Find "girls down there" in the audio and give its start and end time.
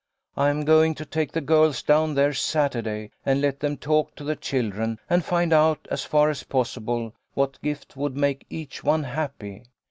1.41-2.33